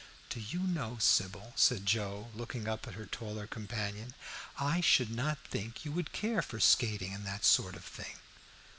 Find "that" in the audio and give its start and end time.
7.27-7.45